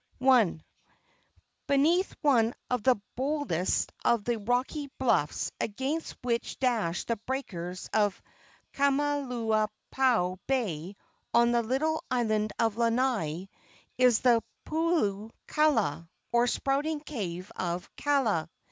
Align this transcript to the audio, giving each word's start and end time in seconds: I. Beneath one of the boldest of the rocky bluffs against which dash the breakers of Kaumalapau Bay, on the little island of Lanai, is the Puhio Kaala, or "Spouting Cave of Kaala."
I. 0.19 0.59
Beneath 1.67 2.15
one 2.23 2.55
of 2.71 2.81
the 2.81 2.99
boldest 3.15 3.91
of 4.03 4.23
the 4.23 4.37
rocky 4.39 4.89
bluffs 4.97 5.51
against 5.59 6.17
which 6.23 6.57
dash 6.57 7.03
the 7.03 7.17
breakers 7.27 7.87
of 7.93 8.19
Kaumalapau 8.73 10.39
Bay, 10.47 10.95
on 11.35 11.51
the 11.51 11.61
little 11.61 12.03
island 12.09 12.51
of 12.57 12.77
Lanai, 12.77 13.47
is 13.99 14.21
the 14.21 14.41
Puhio 14.65 15.29
Kaala, 15.47 16.09
or 16.31 16.47
"Spouting 16.47 17.01
Cave 17.01 17.51
of 17.55 17.87
Kaala." 17.95 18.49